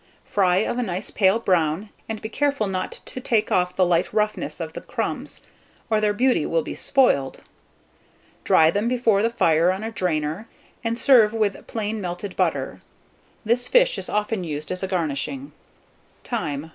[0.25, 4.11] Fry of a nice pale brown, and be careful not to take off the light
[4.11, 5.41] roughness of the crumbs,
[5.91, 7.43] or their beauty will be spoiled.
[8.43, 10.47] Dry them before the fire on a drainer,
[10.83, 12.81] and servo with plain melted butter.
[13.45, 15.51] This fish is often used as a garnishing.
[16.23, 16.69] Time.